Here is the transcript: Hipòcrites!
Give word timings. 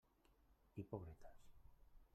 Hipòcrites! 0.75 1.39